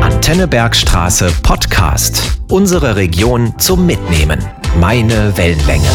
Antenne 0.00 0.48
Bergstraße 0.48 1.30
Podcast. 1.42 2.38
Unsere 2.48 2.96
Region 2.96 3.58
zum 3.58 3.84
Mitnehmen. 3.84 4.42
Meine 4.80 5.36
Wellenlänge. 5.36 5.88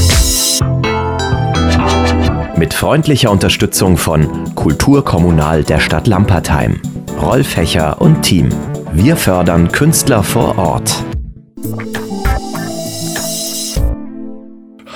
Mit 2.56 2.76
freundlicher 2.76 3.32
Unterstützung 3.32 3.98
von 3.98 4.54
Kulturkommunal 4.54 5.64
der 5.64 5.80
Stadt 5.80 6.06
Lampertheim, 6.06 6.80
Rolf 7.20 7.58
Hecher 7.58 8.00
und 8.02 8.22
Team. 8.22 8.50
Wir 8.94 9.18
fördern 9.18 9.72
Künstler 9.72 10.22
vor 10.22 10.60
Ort. 10.60 11.04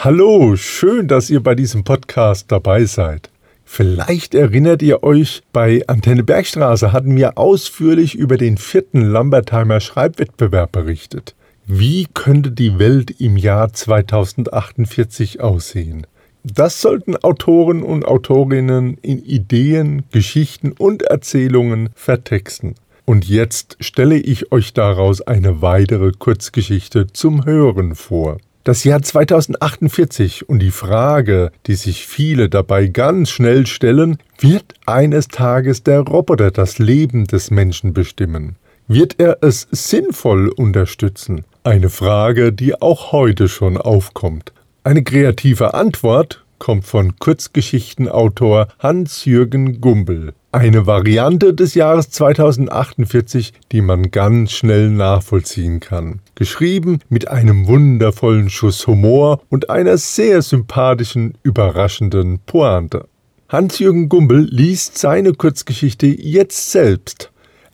Hallo, 0.04 0.56
schön, 0.56 1.08
dass 1.08 1.32
ihr 1.32 1.42
bei 1.42 1.56
diesem 1.56 1.84
Podcast 1.84 2.52
dabei 2.52 2.86
seid. 2.86 3.31
Vielleicht 3.74 4.36
erinnert 4.36 4.82
ihr 4.82 5.02
euch, 5.02 5.44
bei 5.54 5.82
Antenne 5.88 6.26
Bergstraße 6.26 6.92
hatten 6.92 7.16
wir 7.16 7.38
ausführlich 7.38 8.16
über 8.16 8.36
den 8.36 8.58
vierten 8.58 9.00
Lambertheimer 9.00 9.80
Schreibwettbewerb 9.80 10.74
berichtet. 10.74 11.36
Wie 11.68 12.06
könnte 12.14 12.52
die 12.52 12.80
Welt 12.80 13.22
im 13.22 13.38
Jahr 13.38 13.72
2048 13.72 15.40
aussehen? 15.40 16.06
Das 16.44 16.82
sollten 16.82 17.16
Autoren 17.16 17.82
und 17.82 18.04
Autorinnen 18.04 18.98
in 19.02 19.24
Ideen, 19.24 20.04
Geschichten 20.12 20.74
und 20.74 21.04
Erzählungen 21.04 21.92
vertexten. 21.96 22.76
Und 23.06 23.30
jetzt 23.30 23.78
stelle 23.80 24.18
ich 24.18 24.52
euch 24.52 24.74
daraus 24.74 25.22
eine 25.22 25.62
weitere 25.62 26.12
Kurzgeschichte 26.12 27.08
zum 27.08 27.46
Hören 27.46 27.96
vor. 27.96 28.38
Das 28.64 28.84
Jahr 28.84 29.02
2048 29.02 30.48
und 30.48 30.60
die 30.60 30.70
Frage, 30.70 31.52
die 31.66 31.74
sich 31.74 32.06
viele 32.06 32.48
dabei 32.48 32.86
ganz 32.86 33.32
schnell 33.32 33.66
stellen, 33.66 34.20
wird 34.40 34.76
eines 34.86 35.30
Tages 35.30 35.82
der 35.82 36.02
Roboter 36.02 36.52
das 36.52 36.78
Leben 36.78 37.26
des 37.26 37.50
Menschen 37.50 37.92
bestimmen? 37.94 38.58
Wird 38.88 39.16
er 39.20 39.40
es 39.42 39.68
sinnvoll 39.72 40.50
unterstützen? 40.50 41.44
Eine 41.64 41.90
Frage, 41.90 42.54
die 42.54 42.80
auch 42.80 43.12
heute 43.12 43.48
schon 43.48 43.78
aufkommt. 43.78 44.54
Eine 44.84 45.04
kreative 45.04 45.74
Antwort 45.74 46.46
kommt 46.60 46.86
von 46.86 47.16
Kurzgeschichtenautor 47.18 48.68
Hans-Jürgen 48.78 49.82
Gumbel. 49.82 50.34
Eine 50.54 50.86
Variante 50.86 51.54
des 51.54 51.76
Jahres 51.76 52.10
2048, 52.10 53.54
die 53.72 53.80
man 53.80 54.12
ganz 54.12 54.52
schnell 54.52 54.90
nachvollziehen 54.90 55.80
kann. 55.80 56.20
Geschrieben 56.36 57.00
mit 57.08 57.30
einem 57.30 57.68
wundervollen 57.68 58.50
Schuss 58.50 58.86
Humor 58.86 59.42
und 59.48 59.70
einer 59.70 59.98
sehr 59.98 60.42
sympathischen, 60.42 61.38
überraschenden 61.44 62.40
Pointe. 62.46 63.08
Hans-Jürgen 63.48 64.10
Gumbel 64.10 64.42
liest 64.42 64.98
seine 64.98 65.32
Kurzgeschichte 65.32 66.08
jetzt 66.08 66.72
selbst, 66.72 67.32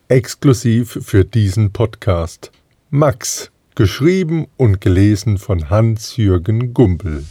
exklusiv 0.07 0.99
für 1.01 1.25
diesen 1.25 1.73
Podcast. 1.73 2.51
Max, 2.91 3.49
geschrieben 3.73 4.45
und 4.55 4.81
gelesen 4.81 5.39
von 5.39 5.71
Hans-Jürgen 5.71 6.75
Gumbel. 6.75 7.23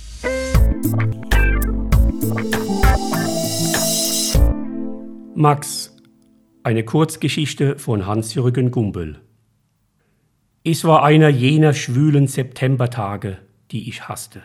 Max, 5.38 5.94
eine 6.62 6.82
Kurzgeschichte 6.82 7.78
von 7.78 8.06
Hans-Jürgen 8.06 8.70
Gumbel. 8.70 9.20
Es 10.64 10.82
war 10.84 11.02
einer 11.02 11.28
jener 11.28 11.74
schwülen 11.74 12.26
Septembertage, 12.26 13.36
die 13.70 13.86
ich 13.90 14.08
hasste. 14.08 14.40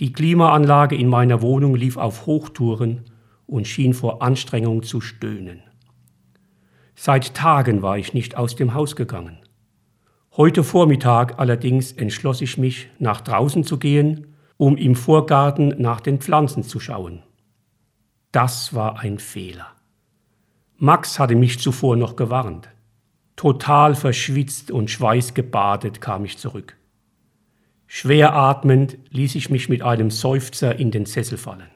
Die 0.00 0.12
Klimaanlage 0.12 0.96
in 0.96 1.06
meiner 1.06 1.40
Wohnung 1.40 1.76
lief 1.76 1.96
auf 1.98 2.26
Hochtouren 2.26 3.04
und 3.46 3.68
schien 3.68 3.94
vor 3.94 4.22
Anstrengung 4.22 4.82
zu 4.82 5.00
stöhnen. 5.00 5.62
Seit 6.96 7.34
Tagen 7.34 7.80
war 7.80 7.96
ich 7.96 8.14
nicht 8.14 8.36
aus 8.36 8.56
dem 8.56 8.74
Haus 8.74 8.96
gegangen. 8.96 9.38
Heute 10.36 10.64
Vormittag 10.64 11.38
allerdings 11.38 11.92
entschloss 11.92 12.40
ich 12.40 12.58
mich, 12.58 12.88
nach 12.98 13.20
draußen 13.20 13.62
zu 13.62 13.78
gehen, 13.78 14.34
um 14.56 14.76
im 14.76 14.96
Vorgarten 14.96 15.76
nach 15.78 16.00
den 16.00 16.18
Pflanzen 16.18 16.64
zu 16.64 16.80
schauen. 16.80 17.22
Das 18.38 18.72
war 18.72 19.00
ein 19.00 19.18
Fehler. 19.18 19.66
Max 20.76 21.18
hatte 21.18 21.34
mich 21.34 21.58
zuvor 21.58 21.96
noch 21.96 22.14
gewarnt. 22.14 22.68
Total 23.34 23.96
verschwitzt 23.96 24.70
und 24.70 24.92
schweißgebadet 24.92 26.00
kam 26.00 26.24
ich 26.24 26.38
zurück. 26.38 26.76
Schwer 27.88 28.36
atmend 28.36 28.96
ließ 29.10 29.34
ich 29.34 29.50
mich 29.50 29.68
mit 29.68 29.82
einem 29.82 30.12
Seufzer 30.12 30.78
in 30.78 30.92
den 30.92 31.04
Sessel 31.04 31.36
fallen. 31.36 31.68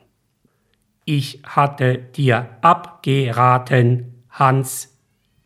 Ich 1.04 1.42
hatte 1.42 1.98
dir 1.98 2.58
abgeraten, 2.60 4.22
Hans, 4.30 4.96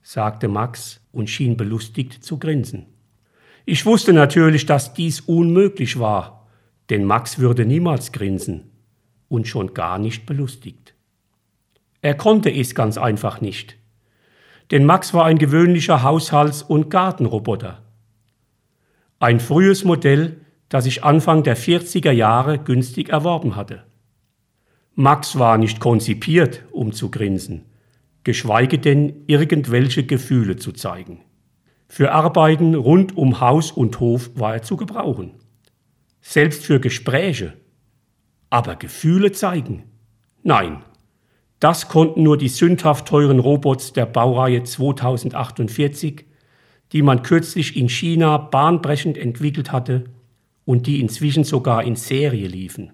sagte 0.02 0.48
Max 0.48 1.00
und 1.12 1.30
schien 1.30 1.56
belustigt 1.56 2.22
zu 2.22 2.38
grinsen. 2.38 2.88
Ich 3.64 3.86
wusste 3.86 4.12
natürlich, 4.12 4.66
dass 4.66 4.92
dies 4.92 5.20
unmöglich 5.20 5.98
war, 5.98 6.46
denn 6.90 7.04
Max 7.06 7.38
würde 7.38 7.64
niemals 7.64 8.12
grinsen 8.12 8.70
und 9.28 9.48
schon 9.48 9.72
gar 9.72 9.98
nicht 9.98 10.26
belustigt. 10.26 10.92
Er 12.06 12.14
konnte 12.14 12.52
es 12.52 12.76
ganz 12.76 12.98
einfach 12.98 13.40
nicht. 13.40 13.78
Denn 14.70 14.84
Max 14.84 15.12
war 15.12 15.24
ein 15.24 15.38
gewöhnlicher 15.38 16.04
Haushalts- 16.04 16.62
und 16.62 16.88
Gartenroboter. 16.88 17.82
Ein 19.18 19.40
frühes 19.40 19.82
Modell, 19.82 20.40
das 20.68 20.86
ich 20.86 21.02
Anfang 21.02 21.42
der 21.42 21.56
40er 21.56 22.12
Jahre 22.12 22.60
günstig 22.60 23.08
erworben 23.08 23.56
hatte. 23.56 23.82
Max 24.94 25.36
war 25.36 25.58
nicht 25.58 25.80
konzipiert, 25.80 26.62
um 26.70 26.92
zu 26.92 27.10
grinsen, 27.10 27.64
geschweige 28.22 28.78
denn 28.78 29.24
irgendwelche 29.26 30.06
Gefühle 30.06 30.54
zu 30.54 30.70
zeigen. 30.70 31.22
Für 31.88 32.12
Arbeiten 32.12 32.76
rund 32.76 33.16
um 33.16 33.40
Haus 33.40 33.72
und 33.72 33.98
Hof 33.98 34.30
war 34.36 34.54
er 34.54 34.62
zu 34.62 34.76
gebrauchen. 34.76 35.32
Selbst 36.20 36.64
für 36.64 36.78
Gespräche. 36.78 37.54
Aber 38.48 38.76
Gefühle 38.76 39.32
zeigen? 39.32 39.90
Nein, 40.44 40.84
das 41.60 41.88
konnten 41.88 42.22
nur 42.22 42.36
die 42.36 42.48
sündhaft 42.48 43.08
teuren 43.08 43.38
Robots 43.38 43.92
der 43.92 44.06
Baureihe 44.06 44.62
2048, 44.62 46.24
die 46.92 47.02
man 47.02 47.22
kürzlich 47.22 47.76
in 47.76 47.88
China 47.88 48.36
bahnbrechend 48.36 49.16
entwickelt 49.16 49.72
hatte 49.72 50.04
und 50.64 50.86
die 50.86 51.00
inzwischen 51.00 51.44
sogar 51.44 51.82
in 51.84 51.96
Serie 51.96 52.46
liefen. 52.46 52.92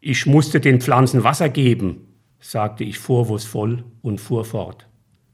Ich 0.00 0.26
musste 0.26 0.60
den 0.60 0.80
Pflanzen 0.80 1.24
Wasser 1.24 1.48
geben, 1.48 2.08
sagte 2.40 2.84
ich 2.84 2.98
vorwurfsvoll 2.98 3.84
und 4.02 4.20
fuhr 4.20 4.44
fort. 4.44 4.86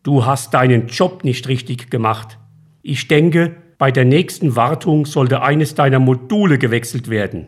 Du 0.03 0.25
hast 0.25 0.55
deinen 0.55 0.89
Job 0.89 1.25
nicht 1.25 1.49
richtig 1.49 1.91
gemacht. 1.91 2.39
Ich 2.83 3.09
denke, 3.09 3.57
bei 3.79 3.91
der 3.91 4.05
nächsten 4.05 4.57
Wartung 4.57 5.05
sollte 5.05 5.43
eines 5.43 5.75
deiner 5.75 5.99
Module 5.99 6.59
gewechselt 6.59 7.09
werden. 7.09 7.47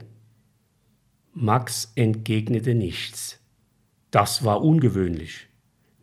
Max 1.33 1.93
entgegnete 1.95 2.75
nichts. 2.75 3.39
Das 4.11 4.45
war 4.45 4.63
ungewöhnlich. 4.63 5.49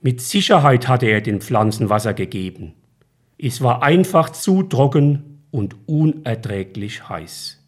Mit 0.01 0.19
Sicherheit 0.21 0.87
hatte 0.87 1.05
er 1.05 1.21
den 1.21 1.39
Pflanzen 1.39 1.89
Wasser 1.89 2.13
gegeben. 2.13 2.73
Es 3.37 3.61
war 3.61 3.83
einfach 3.83 4.29
zu 4.29 4.63
trocken 4.63 5.43
und 5.51 5.75
unerträglich 5.85 7.07
heiß. 7.07 7.61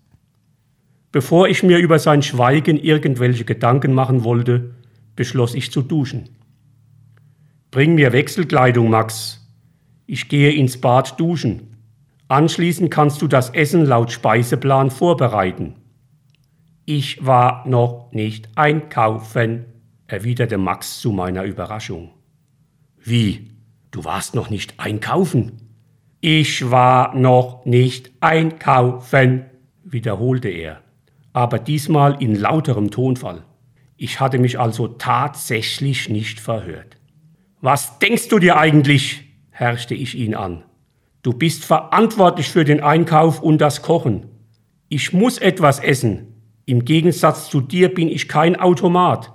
Bevor 1.11 1.47
ich 1.47 1.63
mir 1.63 1.77
über 1.77 1.97
sein 1.97 2.21
Schweigen 2.21 2.77
irgendwelche 2.77 3.45
Gedanken 3.45 3.93
machen 3.93 4.25
wollte, 4.25 4.75
beschloss 5.15 5.55
ich 5.55 5.71
zu 5.71 5.81
duschen. 5.81 6.29
Bring 7.71 7.95
mir 7.95 8.11
Wechselkleidung, 8.11 8.89
Max. 8.89 9.47
Ich 10.07 10.27
gehe 10.27 10.51
ins 10.51 10.79
Bad 10.79 11.19
duschen. 11.19 11.77
Anschließend 12.27 12.91
kannst 12.91 13.21
du 13.21 13.27
das 13.27 13.49
Essen 13.51 13.85
laut 13.85 14.11
Speiseplan 14.11 14.91
vorbereiten. 14.91 15.75
Ich 16.85 17.25
war 17.25 17.67
noch 17.67 18.11
nicht 18.11 18.49
einkaufen, 18.55 19.65
erwiderte 20.07 20.57
Max 20.57 20.99
zu 20.99 21.11
meiner 21.11 21.43
Überraschung. 21.43 22.11
Wie? 23.03 23.51
Du 23.91 24.03
warst 24.03 24.35
noch 24.35 24.49
nicht 24.49 24.79
einkaufen? 24.79 25.53
Ich 26.21 26.69
war 26.71 27.15
noch 27.15 27.65
nicht 27.65 28.11
einkaufen, 28.19 29.45
wiederholte 29.83 30.49
er, 30.49 30.81
aber 31.33 31.59
diesmal 31.59 32.21
in 32.21 32.35
lauterem 32.35 32.91
Tonfall. 32.91 33.45
Ich 33.95 34.19
hatte 34.19 34.39
mich 34.39 34.59
also 34.59 34.87
tatsächlich 34.87 36.09
nicht 36.09 36.39
verhört. 36.39 36.97
Was 37.61 37.99
denkst 37.99 38.27
du 38.27 38.39
dir 38.39 38.57
eigentlich? 38.57 39.23
herrschte 39.51 39.95
ich 39.95 40.15
ihn 40.15 40.35
an. 40.35 40.63
Du 41.21 41.31
bist 41.31 41.63
verantwortlich 41.63 42.49
für 42.49 42.65
den 42.65 42.81
Einkauf 42.81 43.41
und 43.41 43.59
das 43.59 43.81
Kochen. 43.81 44.25
Ich 44.89 45.13
muss 45.13 45.37
etwas 45.37 45.79
essen. 45.79 46.33
Im 46.65 46.83
Gegensatz 46.83 47.49
zu 47.49 47.61
dir 47.61 47.93
bin 47.93 48.09
ich 48.09 48.27
kein 48.27 48.55
Automat. 48.55 49.34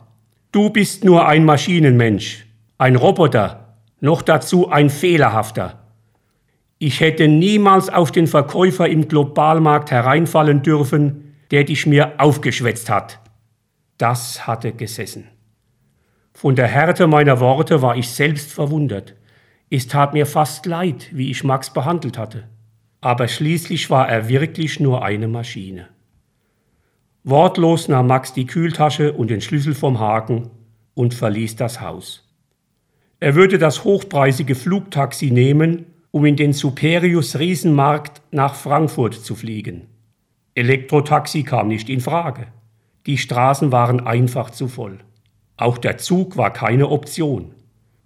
Du 0.53 0.69
bist 0.69 1.05
nur 1.05 1.29
ein 1.29 1.45
Maschinenmensch, 1.45 2.45
ein 2.77 2.97
Roboter, 2.97 3.77
noch 4.01 4.21
dazu 4.21 4.69
ein 4.69 4.91
fehlerhafter. 4.91 5.79
Ich 6.81 6.99
hätte 6.99 7.29
niemals 7.29 7.89
auf 7.89 8.11
den 8.11 8.27
Verkäufer 8.27 8.89
im 8.89 9.07
Globalmarkt 9.07 9.93
hereinfallen 9.93 10.63
dürfen, 10.65 11.37
der 11.53 11.63
dich 11.63 11.87
mir 11.87 12.15
aufgeschwätzt 12.19 12.91
hat. 12.91 13.21
Das 13.97 14.49
hatte 14.49 14.73
gesessen. 14.73 15.29
Von 16.33 16.57
der 16.57 16.67
Härte 16.67 17.07
meiner 17.07 17.39
Worte 17.39 17.81
war 17.81 17.97
ich 17.97 18.09
selbst 18.09 18.51
verwundert. 18.51 19.15
Es 19.71 19.87
tat 19.87 20.15
mir 20.15 20.27
fast 20.27 20.67
leid, 20.67 21.11
wie 21.13 21.31
ich 21.31 21.45
Max 21.45 21.73
behandelt 21.73 22.19
hatte. 22.19 22.49
Aber 23.01 23.29
schließlich 23.29 23.89
war 23.89 24.09
er 24.09 24.29
wirklich 24.29 24.81
nur 24.81 25.05
eine 25.05 25.29
Maschine. 25.29 25.87
Wortlos 27.25 27.89
nahm 27.89 28.07
Max 28.07 28.33
die 28.33 28.47
Kühltasche 28.47 29.13
und 29.13 29.31
den 29.31 29.43
Schlüssel 29.43 29.75
vom 29.75 30.01
Haken 30.01 30.51
und 30.95 31.13
verließ 31.13 31.57
das 31.57 31.81
Haus. 31.81 32.27
Er 33.21 33.35
würde 33.35 33.59
das 33.59 33.85
hochpreisige 33.85 34.55
Flugtaxi 34.55 35.31
nehmen, 35.31 35.85
um 36.11 36.25
in 36.25 36.37
den 36.37 36.55
Superius 36.55 37.39
Riesenmarkt 37.39 38.23
nach 38.31 38.55
Frankfurt 38.55 39.15
zu 39.15 39.35
fliegen. 39.35 39.87
Elektrotaxi 40.55 41.43
kam 41.43 41.69
nicht 41.69 41.91
in 41.91 42.01
Frage. 42.01 42.47
Die 43.05 43.19
Straßen 43.19 43.71
waren 43.71 44.01
einfach 44.01 44.51
zu 44.51 44.67
voll. 44.67 44.99
Auch 45.59 45.77
der 45.77 45.99
Zug 45.99 46.39
war 46.39 46.51
keine 46.53 46.89
Option. 46.89 47.55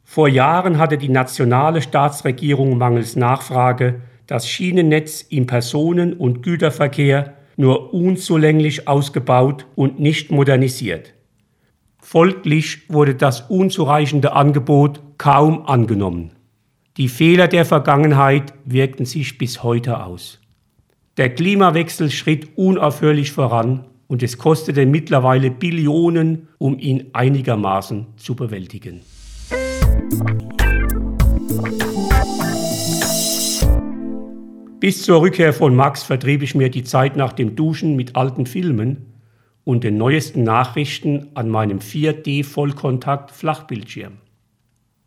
Vor 0.02 0.28
Jahren 0.28 0.78
hatte 0.78 0.98
die 0.98 1.08
nationale 1.08 1.80
Staatsregierung 1.82 2.76
mangels 2.76 3.14
Nachfrage 3.14 4.02
das 4.26 4.48
Schienennetz 4.48 5.22
im 5.22 5.46
Personen- 5.46 6.14
und 6.14 6.42
Güterverkehr 6.42 7.34
nur 7.56 7.94
unzulänglich 7.94 8.88
ausgebaut 8.88 9.66
und 9.74 10.00
nicht 10.00 10.30
modernisiert. 10.30 11.14
Folglich 12.00 12.90
wurde 12.90 13.14
das 13.14 13.42
unzureichende 13.48 14.32
Angebot 14.32 15.00
kaum 15.18 15.66
angenommen. 15.66 16.32
Die 16.96 17.08
Fehler 17.08 17.48
der 17.48 17.64
Vergangenheit 17.64 18.54
wirkten 18.64 19.04
sich 19.04 19.38
bis 19.38 19.62
heute 19.62 20.04
aus. 20.04 20.40
Der 21.16 21.34
Klimawechsel 21.34 22.10
schritt 22.10 22.56
unaufhörlich 22.56 23.32
voran 23.32 23.86
und 24.06 24.22
es 24.22 24.38
kostete 24.38 24.86
mittlerweile 24.86 25.50
Billionen, 25.50 26.48
um 26.58 26.78
ihn 26.78 27.06
einigermaßen 27.12 28.06
zu 28.16 28.36
bewältigen. 28.36 29.00
Bis 34.84 35.02
zur 35.02 35.22
Rückkehr 35.22 35.54
von 35.54 35.74
Max 35.74 36.02
vertrieb 36.02 36.42
ich 36.42 36.54
mir 36.54 36.68
die 36.68 36.84
Zeit 36.84 37.16
nach 37.16 37.32
dem 37.32 37.56
Duschen 37.56 37.96
mit 37.96 38.16
alten 38.16 38.44
Filmen 38.44 39.14
und 39.64 39.82
den 39.82 39.96
neuesten 39.96 40.42
Nachrichten 40.42 41.28
an 41.32 41.48
meinem 41.48 41.78
4D-Vollkontakt 41.78 43.30
Flachbildschirm. 43.30 44.18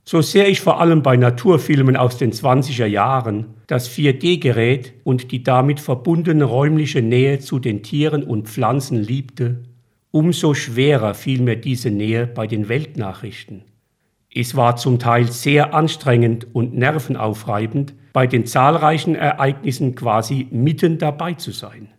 So 0.04 0.24
sehr 0.24 0.50
ich 0.50 0.62
vor 0.62 0.82
allem 0.82 1.04
bei 1.04 1.16
Naturfilmen 1.16 1.96
aus 1.96 2.18
den 2.18 2.32
20er 2.32 2.88
Jahren 2.88 3.54
das 3.68 3.88
4D-Gerät 3.96 4.94
und 5.04 5.32
die 5.32 5.44
damit 5.44 5.80
verbundene 5.80 6.46
räumliche 6.46 7.04
Nähe 7.04 7.38
zu 7.38 7.60
den 7.60 7.84
Tieren 7.84 8.24
und 8.24 8.48
Pflanzen 8.50 9.00
liebte, 9.00 9.62
umso 10.10 10.56
schwerer 10.56 11.14
fiel 11.14 11.44
mir 11.44 11.56
diese 11.56 11.92
Nähe 11.92 12.26
bei 12.26 12.48
den 12.48 12.68
Weltnachrichten. 12.68 13.62
Es 14.34 14.56
war 14.56 14.76
zum 14.76 15.00
Teil 15.00 15.32
sehr 15.32 15.74
anstrengend 15.74 16.48
und 16.54 16.76
nervenaufreibend, 16.76 17.94
bei 18.14 18.28
den 18.28 18.46
zahlreichen 18.46 19.16
Ereignissen 19.16 19.96
quasi 19.96 20.48
mitten 20.52 20.98
dabei 20.98 21.34
zu 21.34 21.52
sein. 21.52 21.90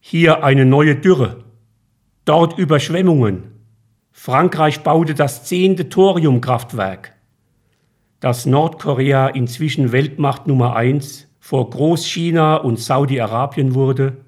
Hier 0.00 0.44
eine 0.44 0.64
neue 0.64 0.96
Dürre, 0.96 1.44
dort 2.24 2.58
Überschwemmungen. 2.58 3.44
Frankreich 4.12 4.80
baute 4.80 5.14
das 5.14 5.44
zehnte 5.44 5.88
Thoriumkraftwerk. 5.88 7.14
Dass 8.20 8.46
Nordkorea 8.46 9.28
inzwischen 9.28 9.92
Weltmacht 9.92 10.46
Nummer 10.46 10.74
eins 10.76 11.28
vor 11.38 11.70
Großchina 11.70 12.56
und 12.56 12.78
Saudi-Arabien 12.78 13.74
wurde 13.74 14.24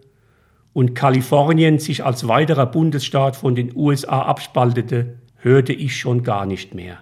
und 0.72 0.94
Kalifornien 0.94 1.78
sich 1.78 2.04
als 2.04 2.28
weiterer 2.28 2.66
Bundesstaat 2.66 3.36
von 3.36 3.54
den 3.54 3.74
USA 3.74 4.22
abspaltete, 4.22 5.18
hörte 5.36 5.72
ich 5.72 5.96
schon 5.96 6.22
gar 6.22 6.46
nicht 6.46 6.74
mehr. 6.74 6.98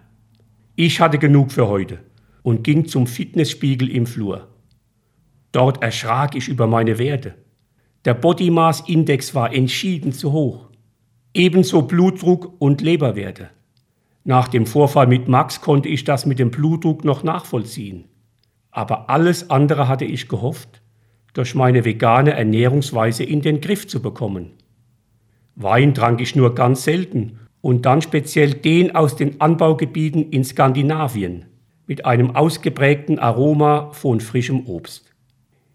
Ich 0.80 1.00
hatte 1.00 1.18
genug 1.18 1.50
für 1.50 1.66
heute 1.66 1.98
und 2.44 2.62
ging 2.62 2.86
zum 2.86 3.08
Fitnessspiegel 3.08 3.90
im 3.90 4.06
Flur. 4.06 4.46
Dort 5.50 5.82
erschrak 5.82 6.36
ich 6.36 6.46
über 6.46 6.68
meine 6.68 7.00
Werte. 7.00 7.34
Der 8.04 8.14
Body 8.14 8.48
Mass 8.52 8.84
Index 8.86 9.34
war 9.34 9.52
entschieden 9.52 10.12
zu 10.12 10.30
hoch. 10.30 10.68
Ebenso 11.34 11.82
Blutdruck 11.82 12.54
und 12.60 12.80
Leberwerte. 12.80 13.50
Nach 14.22 14.46
dem 14.46 14.66
Vorfall 14.66 15.08
mit 15.08 15.26
Max 15.26 15.60
konnte 15.60 15.88
ich 15.88 16.04
das 16.04 16.26
mit 16.26 16.38
dem 16.38 16.52
Blutdruck 16.52 17.04
noch 17.04 17.24
nachvollziehen. 17.24 18.04
Aber 18.70 19.10
alles 19.10 19.50
andere 19.50 19.88
hatte 19.88 20.04
ich 20.04 20.28
gehofft, 20.28 20.80
durch 21.32 21.56
meine 21.56 21.84
vegane 21.84 22.34
Ernährungsweise 22.34 23.24
in 23.24 23.42
den 23.42 23.60
Griff 23.60 23.88
zu 23.88 24.00
bekommen. 24.00 24.52
Wein 25.56 25.92
trank 25.92 26.20
ich 26.20 26.36
nur 26.36 26.54
ganz 26.54 26.84
selten 26.84 27.40
und 27.60 27.86
dann 27.86 28.02
speziell 28.02 28.54
den 28.54 28.94
aus 28.94 29.16
den 29.16 29.40
Anbaugebieten 29.40 30.30
in 30.30 30.44
Skandinavien 30.44 31.46
mit 31.86 32.04
einem 32.04 32.36
ausgeprägten 32.36 33.18
Aroma 33.18 33.90
von 33.92 34.20
frischem 34.20 34.66
Obst. 34.66 35.06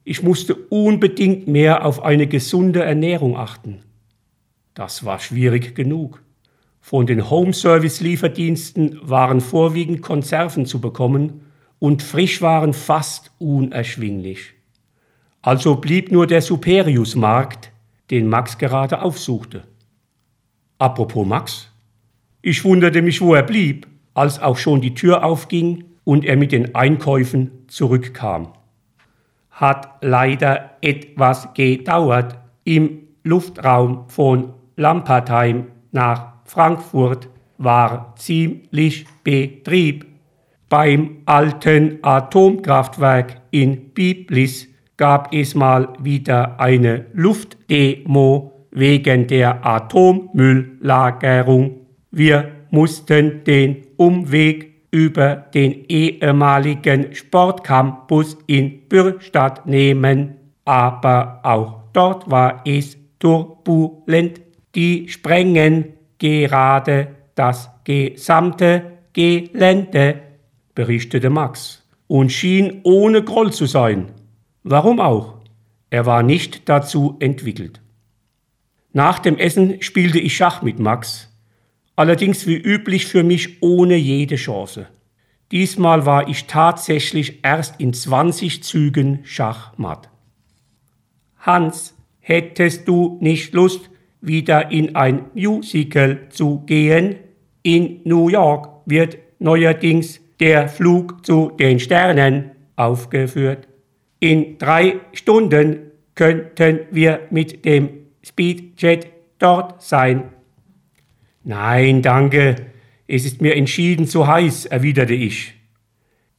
Ich 0.04 0.22
musste 0.22 0.56
unbedingt 0.56 1.48
mehr 1.48 1.86
auf 1.86 2.04
eine 2.04 2.28
gesunde 2.28 2.84
Ernährung 2.84 3.38
achten. 3.38 3.80
Das 4.74 5.06
war 5.06 5.20
schwierig 5.20 5.76
genug. 5.76 6.22
Von 6.82 7.08
den 7.08 7.30
Home-Service-Lieferdiensten 7.30 9.00
waren 9.02 9.40
vorwiegend 9.40 10.02
Konserven 10.02 10.66
zu 10.66 10.82
bekommen 10.82 11.42
und 11.80 12.04
Frischwaren 12.04 12.74
fast 12.74 13.32
unerschwinglich. 13.40 14.54
Also 15.42 15.76
blieb 15.76 16.12
nur 16.12 16.28
der 16.28 16.42
Superius-Markt, 16.42 17.72
den 18.12 18.28
Max 18.28 18.58
gerade 18.58 19.02
aufsuchte. 19.02 19.64
Apropos 20.78 21.26
Max. 21.26 21.73
Ich 22.46 22.66
wunderte 22.66 23.02
mich, 23.02 23.22
wo 23.22 23.36
er 23.36 23.44
blieb, 23.44 23.88
als 24.14 24.42
auch 24.42 24.58
schon 24.58 24.82
die 24.82 24.94
Tür 24.94 25.24
aufging 25.24 25.86
und 26.04 26.26
er 26.26 26.36
mit 26.36 26.52
den 26.52 26.76
Einkäufen 26.76 27.52
zurückkam. 27.70 28.50
Hat 29.50 29.88
leider 30.02 30.72
etwas 30.82 31.54
gedauert. 31.54 32.38
Im 32.66 33.08
Luftraum 33.24 34.10
von 34.10 34.56
Lampertheim 34.76 35.68
nach 35.94 36.34
Frankfurt 36.44 37.30
war 37.58 38.14
ziemlich 38.18 39.06
Betrieb. 39.24 40.06
Beim 40.68 41.20
alten 41.26 42.00
Atomkraftwerk 42.02 43.40
in 43.52 43.94
Biblis 43.94 44.68
gab 44.98 45.34
es 45.34 45.56
mal 45.56 45.94
wieder 45.98 46.60
eine 46.60 47.06
Luftdemo 47.14 48.68
wegen 48.72 49.28
der 49.28 49.66
Atommülllagerung. 49.66 51.83
Wir 52.16 52.52
mussten 52.70 53.44
den 53.44 53.88
Umweg 53.98 54.84
über 54.92 55.36
den 55.36 55.86
ehemaligen 55.90 57.16
Sportcampus 57.16 58.38
in 58.46 58.88
Bürstadt 58.88 59.66
nehmen, 59.66 60.36
aber 60.64 61.40
auch 61.42 61.86
dort 61.92 62.30
war 62.30 62.62
es 62.68 62.96
turbulent. 63.18 64.42
Die 64.76 65.10
sprengen 65.10 65.94
gerade 66.20 67.08
das 67.34 67.72
gesamte 67.84 68.92
Gelände, 69.14 70.22
berichtete 70.76 71.32
Max, 71.32 71.84
und 72.06 72.32
schien 72.32 72.82
ohne 72.84 73.24
Groll 73.24 73.52
zu 73.52 73.66
sein. 73.66 74.12
Warum 74.62 75.00
auch? 75.00 75.40
Er 75.90 76.06
war 76.06 76.22
nicht 76.22 76.70
dazu 76.70 77.16
entwickelt. 77.20 77.82
Nach 78.92 79.18
dem 79.18 79.40
Essen 79.40 79.82
spielte 79.82 80.20
ich 80.20 80.38
Schach 80.38 80.62
mit 80.62 80.78
Max, 80.78 81.33
allerdings 81.96 82.48
wie 82.48 82.58
üblich 82.58 83.06
für 83.06 83.24
mich 83.24 83.62
ohne 83.62 83.96
jede 83.96 84.36
Chance. 84.36 84.88
Diesmal 85.52 86.06
war 86.06 86.28
ich 86.28 86.46
tatsächlich 86.46 87.40
erst 87.44 87.80
in 87.80 87.94
20 87.94 88.64
Zügen 88.64 89.20
Schachmatt. 89.24 90.10
Hans, 91.38 91.96
hättest 92.20 92.88
du 92.88 93.18
nicht 93.22 93.54
Lust, 93.54 93.90
wieder 94.22 94.72
in 94.72 94.96
ein 94.96 95.26
Musical 95.34 96.30
zu 96.30 96.60
gehen? 96.66 97.18
In 97.62 98.00
New 98.06 98.30
York 98.30 98.70
wird 98.86 99.18
neuerdings 99.40 100.20
der 100.40 100.70
Flug 100.70 101.26
zu 101.26 101.52
den 101.52 101.80
Sternen 101.80 102.52
aufgeführt. 102.76 103.68
In 104.20 104.58
drei 104.58 105.02
Stunden 105.12 105.92
könnten 106.16 106.80
wir 106.92 107.28
mit 107.30 107.66
dem 107.66 107.90
Speedjet 108.24 109.08
dort 109.38 109.82
sein. 109.82 110.30
Nein, 111.44 112.02
danke, 112.02 112.74
es 113.08 113.26
ist 113.26 113.42
mir 113.42 113.56
entschieden 113.56 114.08
zu 114.08 114.28
heiß, 114.28 114.66
erwiderte 114.66 115.14
ich. 115.14 115.54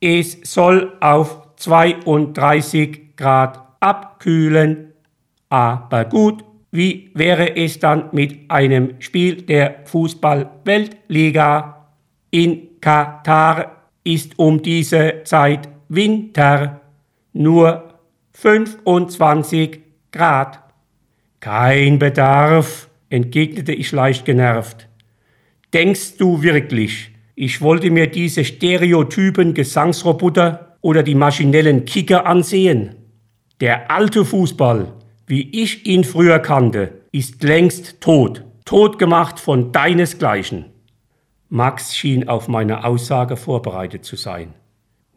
Es 0.00 0.38
soll 0.42 0.96
auf 1.00 1.56
32 1.56 3.16
Grad 3.16 3.62
abkühlen. 3.80 4.92
Aber 5.48 6.04
gut, 6.06 6.44
wie 6.70 7.10
wäre 7.14 7.56
es 7.56 7.78
dann 7.78 8.08
mit 8.12 8.50
einem 8.50 9.00
Spiel 9.00 9.42
der 9.42 9.82
Fußball-Weltliga? 9.84 11.86
In 12.30 12.80
Katar 12.80 13.90
ist 14.02 14.38
um 14.38 14.62
diese 14.62 15.22
Zeit 15.24 15.68
Winter, 15.88 16.80
nur 17.32 17.94
25 18.32 19.80
Grad. 20.10 20.60
Kein 21.40 21.98
Bedarf, 21.98 22.88
entgegnete 23.10 23.72
ich 23.72 23.92
leicht 23.92 24.24
genervt. 24.24 24.88
Denkst 25.74 26.18
du 26.18 26.40
wirklich, 26.42 27.10
Ich 27.36 27.60
wollte 27.60 27.90
mir 27.90 28.06
diese 28.06 28.44
stereotypen 28.44 29.54
Gesangsroboter 29.54 30.76
oder 30.82 31.02
die 31.02 31.16
maschinellen 31.16 31.84
Kicker 31.84 32.26
ansehen. 32.26 32.94
Der 33.60 33.90
alte 33.90 34.24
Fußball, 34.24 34.92
wie 35.26 35.50
ich 35.50 35.84
ihn 35.84 36.04
früher 36.04 36.38
kannte, 36.38 37.00
ist 37.10 37.42
längst 37.42 38.00
tot, 38.00 38.44
tot 38.64 39.00
gemacht 39.00 39.40
von 39.40 39.72
deinesgleichen. 39.72 40.66
Max 41.48 41.96
schien 41.96 42.28
auf 42.28 42.46
meine 42.46 42.84
Aussage 42.84 43.36
vorbereitet 43.36 44.04
zu 44.04 44.14
sein. 44.14 44.54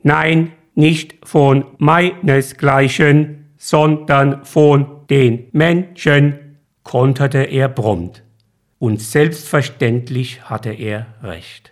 Nein, 0.02 0.54
nicht 0.74 1.18
von 1.24 1.66
meinesgleichen, 1.78 3.52
sondern 3.58 4.44
von 4.44 4.88
den 5.12 5.50
Menschen, 5.52 6.58
konterte 6.82 7.44
er 7.44 7.70
prompt. 7.70 8.24
Und 8.79 9.01
selbstverständlich 9.01 10.43
hatte 10.43 10.72
er 10.72 11.07
recht. 11.24 11.72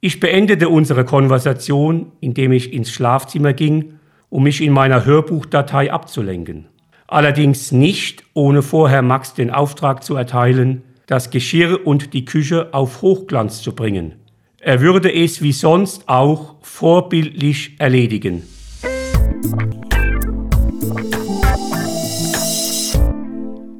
Ich 0.00 0.18
beendete 0.18 0.68
unsere 0.68 1.04
Konversation, 1.04 2.10
indem 2.20 2.50
ich 2.52 2.72
ins 2.72 2.90
Schlafzimmer 2.90 3.52
ging, 3.52 4.00
um 4.30 4.42
mich 4.42 4.60
in 4.60 4.72
meiner 4.72 5.04
Hörbuchdatei 5.04 5.92
abzulenken. 5.92 6.66
Allerdings 7.06 7.70
nicht, 7.70 8.24
ohne 8.34 8.62
vorher 8.62 9.02
Max 9.02 9.34
den 9.34 9.50
Auftrag 9.50 10.02
zu 10.02 10.16
erteilen, 10.16 10.82
das 11.06 11.30
Geschirr 11.30 11.86
und 11.86 12.14
die 12.14 12.24
Küche 12.24 12.72
auf 12.72 13.02
Hochglanz 13.02 13.62
zu 13.62 13.74
bringen. 13.74 14.14
Er 14.58 14.80
würde 14.80 15.12
es 15.12 15.42
wie 15.42 15.52
sonst 15.52 16.08
auch 16.08 16.56
vorbildlich 16.62 17.76
erledigen. 17.78 18.42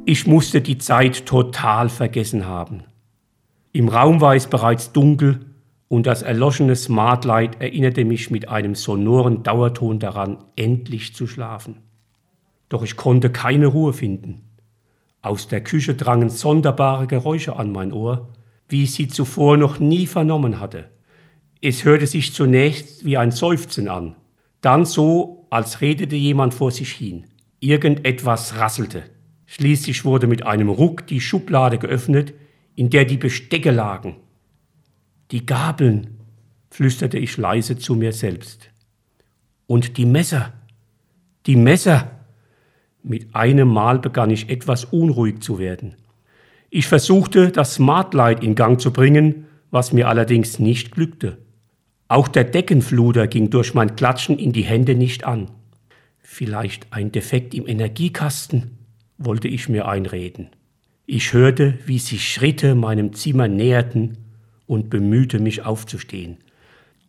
Ich 0.05 0.27
musste 0.27 0.61
die 0.61 0.79
Zeit 0.79 1.27
total 1.27 1.89
vergessen 1.89 2.45
haben. 2.45 2.83
Im 3.71 3.89
Raum 3.89 4.21
war 4.21 4.35
es 4.35 4.49
bereits 4.49 4.93
dunkel 4.93 5.47
und 5.87 6.07
das 6.07 6.23
erloschene 6.23 6.75
Smartlight 6.75 7.61
erinnerte 7.61 8.05
mich 8.05 8.29
mit 8.29 8.49
einem 8.49 8.75
sonoren 8.75 9.45
Dauerton 9.45 10.01
daran, 10.01 10.39
endlich 10.57 11.15
zu 11.15 11.29
schlafen. 11.29 11.77
Doch 12.69 12.83
ich 12.83 12.97
konnte 12.97 13.31
keine 13.31 13.69
Ruhe 13.69 13.93
finden. 13.93 14.43
Aus 15.21 15.47
der 15.47 15.63
Küche 15.63 15.95
drangen 15.95 16.31
sonderbare 16.31 17.07
Geräusche 17.07 17.55
an 17.55 17.71
mein 17.71 17.93
Ohr, 17.93 18.29
wie 18.69 18.83
ich 18.83 18.95
sie 18.95 19.07
zuvor 19.07 19.57
noch 19.57 19.79
nie 19.79 20.09
vernommen 20.09 20.59
hatte. 20.59 20.91
Es 21.61 21.85
hörte 21.85 22.09
sich 22.09 22.35
zunächst 22.35 23.05
wie 23.05 23.17
ein 23.17 23.31
Seufzen 23.31 23.87
an, 23.87 24.17
dann 24.63 24.85
so, 24.85 25.47
als 25.51 25.81
redete 25.81 26.17
jemand 26.17 26.55
vor 26.55 26.73
sich 26.73 26.91
hin. 26.91 27.27
Irgendetwas 27.61 28.57
rasselte. 28.57 29.05
Schließlich 29.55 30.07
wurde 30.07 30.27
mit 30.27 30.47
einem 30.47 30.71
Ruck 30.71 31.07
die 31.07 31.21
Schublade 31.21 31.77
geöffnet, 31.77 32.33
in 32.75 32.89
der 32.89 33.05
die 33.05 33.19
Bestecke 33.19 33.71
lagen. 33.71 34.17
Die 35.31 35.45
Gabeln, 35.45 36.17
flüsterte 36.71 37.19
ich 37.19 37.37
leise 37.37 37.77
zu 37.77 37.95
mir 37.95 38.15
selbst. 38.15 38.71
Und 39.67 39.99
die 39.99 40.07
Messer, 40.07 40.55
die 41.45 41.57
Messer. 41.57 42.13
Mit 43.03 43.35
einem 43.35 43.69
Mal 43.69 43.99
begann 43.99 44.31
ich 44.31 44.49
etwas 44.49 44.87
unruhig 44.87 45.43
zu 45.43 45.59
werden. 45.59 45.97
Ich 46.71 46.87
versuchte, 46.87 47.51
das 47.51 47.75
Smartlight 47.75 48.43
in 48.43 48.55
Gang 48.55 48.81
zu 48.81 48.91
bringen, 48.91 49.49
was 49.71 49.93
mir 49.93 50.09
allerdings 50.09 50.61
nicht 50.61 50.93
glückte. 50.93 51.37
Auch 52.09 52.29
der 52.29 52.45
Deckenfluder 52.45 53.27
ging 53.27 53.51
durch 53.51 53.75
mein 53.75 53.97
Klatschen 53.97 54.39
in 54.39 54.55
die 54.55 54.63
Hände 54.63 54.95
nicht 54.95 55.25
an. 55.25 55.51
Vielleicht 56.21 56.87
ein 56.91 57.13
Defekt 57.13 57.53
im 57.53 57.69
Energiekasten, 57.69 58.79
wollte 59.25 59.49
ich 59.49 59.69
mir 59.69 59.89
einreden. 59.89 60.49
Ich 61.07 61.33
hörte, 61.33 61.79
wie 61.87 61.99
sich 61.99 62.33
Schritte 62.33 62.75
meinem 62.75 63.13
Zimmer 63.13 63.49
näherten 63.49 64.19
und 64.67 64.89
bemühte 64.89 65.39
mich 65.39 65.65
aufzustehen. 65.65 66.39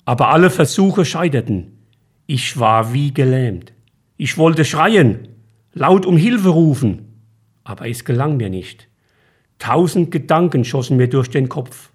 Aber 0.06 0.30
alle 0.30 0.50
Versuche 0.50 1.06
scheiterten. 1.06 1.78
Ich 2.26 2.60
war 2.60 2.94
wie 2.94 3.14
gelähmt. 3.14 3.74
Ich 4.18 4.38
wollte 4.38 4.66
schreien, 4.66 5.28
laut 5.74 6.06
um 6.06 6.18
Hilfe 6.18 6.50
rufen, 6.50 7.22
aber 7.64 7.88
es 7.88 8.04
gelang 8.06 8.38
mir 8.38 8.50
nicht. 8.50 8.88
Tausend 9.60 10.12
Gedanken 10.12 10.66
schossen 10.66 10.98
mir 10.98 11.08
durch 11.08 11.30
den 11.30 11.48
Kopf. 11.48 11.92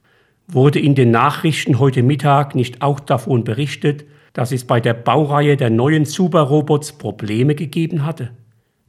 Wurde 0.46 0.78
in 0.78 0.94
den 0.94 1.10
Nachrichten 1.10 1.78
heute 1.78 2.02
Mittag 2.02 2.54
nicht 2.54 2.80
auch 2.80 3.00
davon 3.00 3.44
berichtet, 3.44 4.06
dass 4.32 4.52
es 4.52 4.64
bei 4.64 4.80
der 4.80 4.94
Baureihe 4.94 5.56
der 5.56 5.68
neuen 5.68 6.04
Superrobots 6.04 6.92
Probleme 6.92 7.54
gegeben 7.54 8.06
hatte? 8.06 8.30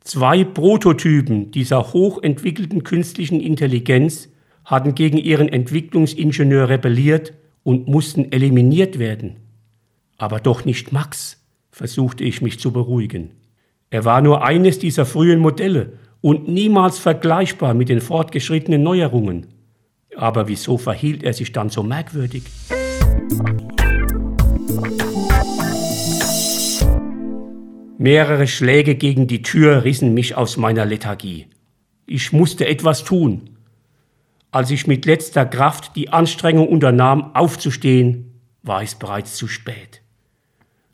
Zwei 0.10 0.44
Prototypen 0.44 1.52
dieser 1.52 1.94
hochentwickelten 1.94 2.84
künstlichen 2.84 3.40
Intelligenz 3.40 4.30
hatten 4.66 4.96
gegen 4.96 5.20
ihren 5.20 5.48
Entwicklungsingenieur 5.50 6.68
rebelliert 6.68 7.34
und 7.62 7.88
mussten 7.88 8.32
eliminiert 8.32 8.98
werden. 8.98 9.36
Aber 10.18 10.40
doch 10.40 10.66
nicht 10.66 10.92
Max, 10.92 11.46
versuchte 11.70 12.24
ich 12.24 12.42
mich 12.42 12.60
zu 12.60 12.74
beruhigen. 12.74 13.36
Er 13.92 14.04
war 14.04 14.22
nur 14.22 14.44
eines 14.44 14.80
dieser 14.80 15.06
frühen 15.06 15.38
Modelle 15.38 15.94
und 16.22 16.48
niemals 16.48 16.98
vergleichbar 16.98 17.76
mit 17.76 17.90
den 17.90 18.02
fortgeschrittenen 18.02 18.82
Neuerungen. 18.82 19.46
Aber 20.16 20.48
wieso 20.48 20.80
verhielt 20.80 21.22
er 21.22 21.34
sich 21.34 21.52
dann 21.52 21.70
so 21.70 21.84
merkwürdig? 21.84 22.46
Mehrere 28.02 28.48
Schläge 28.48 28.96
gegen 28.96 29.28
die 29.28 29.42
Tür 29.42 29.84
rissen 29.84 30.14
mich 30.14 30.38
aus 30.38 30.56
meiner 30.56 30.86
Lethargie. 30.86 31.48
Ich 32.06 32.32
musste 32.32 32.66
etwas 32.66 33.04
tun. 33.04 33.58
Als 34.52 34.72
ich 34.72 34.88
mit 34.88 35.06
letzter 35.06 35.46
Kraft 35.46 35.98
die 35.98 36.08
Anstrengung 36.08 36.70
unternahm, 36.70 37.36
aufzustehen, 37.36 38.40
war 38.64 38.82
es 38.82 38.96
bereits 38.96 39.36
zu 39.36 39.50
spät. 39.50 40.02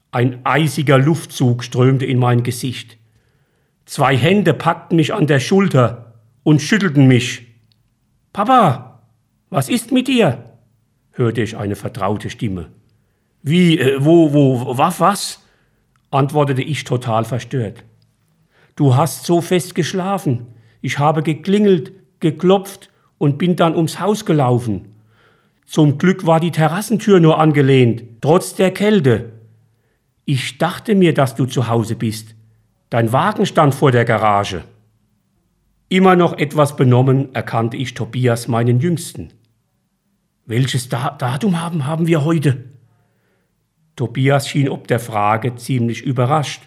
Ein 0.09 0.43
eisiger 0.47 0.97
Luftzug 0.97 1.63
strömte 1.63 2.05
in 2.05 2.17
mein 2.17 2.41
Gesicht. 2.41 2.97
Zwei 3.85 4.17
Hände 4.17 4.55
packten 4.55 4.95
mich 4.95 5.13
an 5.13 5.27
der 5.27 5.39
Schulter 5.39 6.15
und 6.41 6.59
schüttelten 6.59 7.05
mich. 7.07 7.45
Papa, 8.33 9.03
was 9.51 9.69
ist 9.69 9.91
mit 9.91 10.07
dir? 10.07 10.57
hörte 11.11 11.43
ich 11.43 11.55
eine 11.55 11.75
vertraute 11.75 12.31
Stimme. 12.31 12.71
Wie, 13.43 13.77
äh, 13.77 14.03
wo, 14.03 14.33
wo, 14.33 14.75
was, 14.75 14.99
was? 14.99 15.44
Antwortete 16.15 16.61
ich 16.61 16.83
total 16.83 17.25
verstört. 17.25 17.83
Du 18.75 18.95
hast 18.95 19.25
so 19.25 19.41
fest 19.41 19.75
geschlafen. 19.75 20.47
Ich 20.81 20.99
habe 20.99 21.23
geklingelt, 21.23 21.93
geklopft 22.19 22.89
und 23.17 23.37
bin 23.37 23.55
dann 23.55 23.75
ums 23.75 23.99
Haus 23.99 24.25
gelaufen. 24.25 24.89
Zum 25.65 25.97
Glück 25.97 26.25
war 26.25 26.39
die 26.39 26.51
Terrassentür 26.51 27.19
nur 27.19 27.39
angelehnt, 27.39 28.03
trotz 28.21 28.55
der 28.55 28.71
Kälte. 28.71 29.31
Ich 30.25 30.57
dachte 30.57 30.95
mir, 30.95 31.13
dass 31.13 31.35
du 31.35 31.45
zu 31.45 31.67
Hause 31.67 31.95
bist. 31.95 32.35
Dein 32.89 33.11
Wagen 33.11 33.45
stand 33.45 33.73
vor 33.73 33.91
der 33.91 34.05
Garage. 34.05 34.63
Immer 35.89 36.15
noch 36.15 36.37
etwas 36.37 36.75
benommen 36.75 37.33
erkannte 37.33 37.77
ich 37.77 37.93
Tobias, 37.93 38.47
meinen 38.47 38.79
Jüngsten. 38.79 39.29
Welches 40.45 40.89
da 40.89 41.11
Datum 41.11 41.61
haben, 41.61 41.85
haben 41.85 42.07
wir 42.07 42.23
heute? 42.23 42.74
Tobias 43.95 44.49
schien 44.49 44.69
ob 44.69 44.87
der 44.87 44.99
Frage 44.99 45.55
ziemlich 45.55 46.01
überrascht 46.01 46.63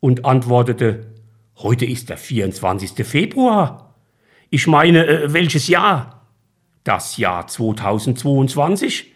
und 0.00 0.24
antwortete, 0.24 1.06
heute 1.56 1.86
ist 1.86 2.08
der 2.10 2.16
24. 2.16 3.06
Februar. 3.06 3.94
Ich 4.50 4.66
meine, 4.66 5.06
äh, 5.06 5.32
welches 5.32 5.68
Jahr? 5.68 6.26
Das 6.82 7.16
Jahr 7.16 7.46
2022? 7.46 9.12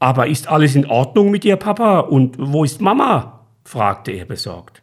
Aber 0.00 0.26
ist 0.26 0.48
alles 0.48 0.74
in 0.76 0.86
Ordnung 0.86 1.30
mit 1.30 1.44
dir, 1.44 1.56
Papa? 1.56 2.00
Und 2.00 2.36
wo 2.38 2.64
ist 2.64 2.80
Mama? 2.80 3.46
fragte 3.64 4.12
er 4.12 4.24
besorgt. 4.24 4.82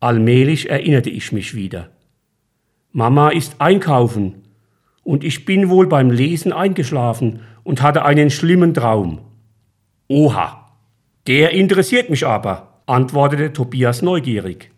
Allmählich 0.00 0.68
erinnerte 0.68 1.10
ich 1.10 1.32
mich 1.32 1.54
wieder. 1.54 1.90
Mama 2.92 3.30
ist 3.30 3.60
einkaufen 3.60 4.42
und 5.02 5.24
ich 5.24 5.44
bin 5.44 5.68
wohl 5.68 5.86
beim 5.86 6.10
Lesen 6.10 6.52
eingeschlafen 6.52 7.40
und 7.62 7.80
hatte 7.80 8.04
einen 8.04 8.30
schlimmen 8.30 8.74
Traum. 8.74 9.20
Oha, 10.08 10.63
der 11.26 11.52
interessiert 11.52 12.10
mich 12.10 12.26
aber, 12.26 12.82
antwortete 12.86 13.52
Tobias 13.52 14.02
neugierig. 14.02 14.70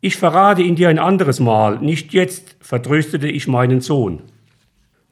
Ich 0.00 0.16
verrate 0.16 0.62
ihn 0.62 0.74
dir 0.74 0.88
ein 0.88 0.98
anderes 0.98 1.38
Mal, 1.38 1.78
nicht 1.78 2.12
jetzt, 2.12 2.56
vertröstete 2.60 3.28
ich 3.28 3.46
meinen 3.46 3.80
Sohn. 3.80 4.22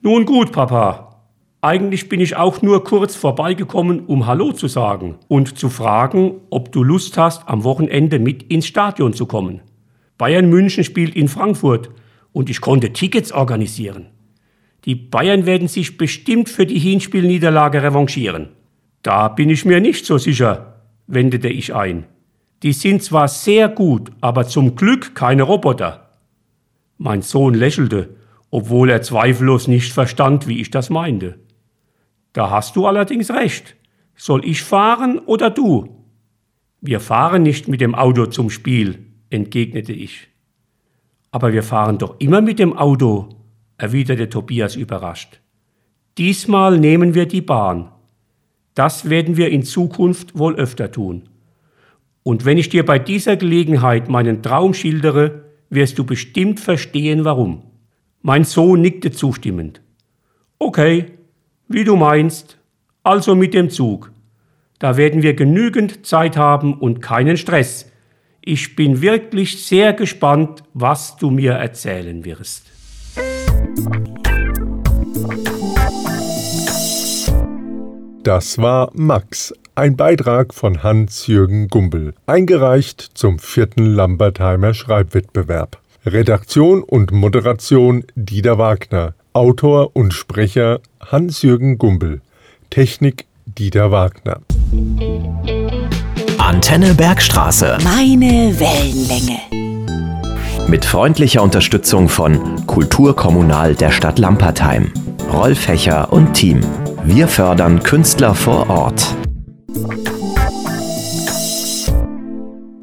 Nun 0.00 0.25
gut, 0.25 0.52
Papa. 0.52 1.23
Eigentlich 1.61 2.09
bin 2.09 2.21
ich 2.21 2.37
auch 2.37 2.62
nur 2.62 2.85
kurz 2.85 3.14
vorbeigekommen, 3.14 4.07
um 4.07 4.26
Hallo 4.26 4.52
zu 4.52 4.66
sagen 4.66 5.16
und 5.28 5.59
zu 5.59 5.69
fragen, 5.69 6.40
ob 6.49 6.73
du 6.73 6.83
Lust 6.83 7.19
hast, 7.19 7.47
am 7.47 7.64
Wochenende 7.64 8.19
mit 8.19 8.45
ins 8.45 8.66
Stadion 8.66 9.12
zu 9.12 9.26
kommen. 9.26 9.61
Bayern 10.16 10.49
München 10.49 10.85
spielt 10.85 11.14
in 11.14 11.28
Frankfurt 11.28 11.90
und 12.33 12.49
ich 12.49 12.62
konnte 12.62 12.95
Tickets 12.95 13.30
organisieren. 13.30 14.07
Die 14.87 14.95
Bayern 14.95 15.45
werden 15.45 15.69
sich 15.69 15.99
bestimmt 15.99 16.49
für 16.49 16.64
die 16.64 16.78
Hinspielniederlage 16.78 17.83
revanchieren. 17.83 18.49
Da 19.02 19.28
bin 19.28 19.49
ich 19.49 19.64
mir 19.64 19.80
nicht 19.80 20.07
so 20.07 20.19
sicher, 20.19 20.83
wendete 21.07 21.49
ich 21.49 21.75
ein. 21.75 22.04
Die 22.62 22.73
sind 22.73 23.02
zwar 23.02 23.28
sehr 23.28 23.69
gut, 23.69 24.11
aber 24.21 24.47
zum 24.47 24.76
Glück 24.76 25.14
keine 25.14 25.45
Roboter. 25.45 26.11
Mein 26.99 27.23
Sohn 27.23 27.54
lächelte, 27.54 28.16
obwohl 28.50 28.90
er 28.90 29.00
zweifellos 29.00 29.69
nicht 29.69 29.92
verstand, 29.92 30.47
wie 30.47 30.61
ich 30.61 30.71
das 30.71 30.90
meinte. 30.90 31.38
Da 32.33 32.50
hast 32.50 32.76
du 32.76 32.87
allerdings 32.87 33.30
recht. 33.30 33.76
Soll 34.14 34.45
ich 34.45 34.62
fahren 34.62 35.19
oder 35.19 35.49
du? 35.49 36.04
Wir 36.83 37.00
fahren 37.00 37.42
nicht 37.42 37.69
mit 37.69 37.80
dem 37.80 37.95
Auto 37.95 38.26
zum 38.26 38.50
Spiel, 38.50 39.07
entgegnete 39.30 39.92
ich. 39.92 40.28
Aber 41.30 41.52
wir 41.52 41.62
fahren 41.62 41.99
doch 41.99 42.16
immer 42.21 42.40
mit 42.42 42.59
dem 42.59 42.76
Auto, 42.76 43.28
erwiderte 43.78 44.28
Tobias 44.28 44.76
überrascht. 44.76 45.40
Diesmal 46.19 46.78
nehmen 46.78 47.14
wir 47.14 47.26
die 47.26 47.40
Bahn. 47.40 47.90
Das 48.75 49.11
werden 49.11 49.37
wir 49.37 49.50
in 49.50 49.62
Zukunft 49.62 50.39
wohl 50.39 50.57
öfter 50.57 50.91
tun. 50.91 51.29
Und 52.23 52.45
wenn 52.45 52.59
ich 52.59 52.69
dir 52.69 52.85
bei 52.85 52.99
dieser 52.99 53.37
Gelegenheit 53.37 54.09
meinen 54.09 54.43
Traum 54.43 54.75
schildere, 54.75 55.45
wirst 55.71 55.99
du 55.99 56.05
bestimmt 56.05 56.61
verstehen, 56.61 57.25
warum. 57.25 57.62
Mein 58.23 58.45
Sohn 58.45 58.81
nickte 58.81 59.11
zustimmend. 59.11 59.81
Okay, 60.59 61.07
wie 61.69 61.85
du 61.85 61.97
meinst, 61.97 62.59
also 63.03 63.35
mit 63.35 63.55
dem 63.55 63.71
Zug. 63.71 64.12
Da 64.79 64.97
werden 64.97 65.23
wir 65.23 65.35
genügend 65.35 66.07
Zeit 66.07 66.37
haben 66.37 66.75
und 66.75 67.00
keinen 67.00 67.37
Stress. 67.37 67.91
Ich 68.43 68.77
bin 68.77 69.03
wirklich 69.03 69.65
sehr 69.65 69.93
gespannt, 69.93 70.62
was 70.75 71.17
du 71.17 71.31
mir 71.31 71.53
erzählen 71.53 72.25
wirst. 72.25 72.67
Das 78.23 78.59
war 78.59 78.91
Max, 78.93 79.55
ein 79.75 79.97
Beitrag 79.97 80.53
von 80.53 80.83
Hans-Jürgen 80.83 81.69
Gumbel, 81.69 82.12
eingereicht 82.27 83.12
zum 83.15 83.39
vierten 83.39 83.87
Lambertheimer 83.87 84.75
Schreibwettbewerb. 84.75 85.79
Redaktion 86.05 86.83
und 86.83 87.12
Moderation 87.12 88.05
Dieter 88.17 88.59
Wagner, 88.59 89.15
Autor 89.33 89.97
und 89.97 90.12
Sprecher 90.12 90.81
Hans-Jürgen 91.00 91.79
Gumbel, 91.79 92.21
Technik 92.69 93.25
Dieter 93.47 93.91
Wagner. 93.91 94.41
Antenne 96.37 96.93
Bergstraße. 96.93 97.79
Meine 97.83 98.55
Wellenlänge. 98.61 99.39
Mit 100.69 100.85
freundlicher 100.85 101.43
Unterstützung 101.43 102.11
von 102.11 102.67
Kulturkommunal 102.67 103.75
der 103.75 103.91
Stadt 103.91 104.19
Lampertheim, 104.19 104.93
Rolf 105.33 105.69
Hecher 105.69 106.12
und 106.12 106.35
Team. 106.35 106.61
Wir 107.12 107.26
fördern 107.26 107.83
Künstler 107.83 108.37
vor 108.37 108.71
Ort. 108.71 109.17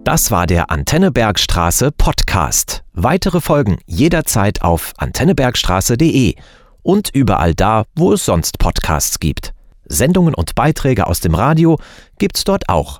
Das 0.03 0.31
war 0.31 0.45
der 0.45 0.69
Antenne 0.69 1.13
Bergstraße 1.13 1.93
Podcast. 1.93 2.83
Weitere 2.91 3.39
Folgen 3.39 3.77
jederzeit 3.85 4.63
auf 4.63 4.91
antennebergstraße.de 4.97 6.35
und 6.83 7.09
überall 7.13 7.55
da, 7.55 7.85
wo 7.95 8.11
es 8.11 8.25
sonst 8.25 8.59
Podcasts 8.59 9.19
gibt. 9.19 9.53
Sendungen 9.85 10.33
und 10.33 10.55
Beiträge 10.55 11.07
aus 11.07 11.21
dem 11.21 11.33
Radio 11.33 11.79
gibt's 12.19 12.43
dort 12.43 12.67
auch 12.67 12.99